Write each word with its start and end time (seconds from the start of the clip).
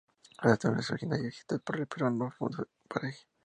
La 0.41 0.57
telenovela 0.57 0.81
es 0.81 0.89
original 0.89 1.23
y 1.23 1.27
escrita 1.27 1.59
por 1.59 1.77
el 1.79 1.85
peruano 1.85 2.25
Alfonso 2.25 2.67
Pareja. 2.87 3.19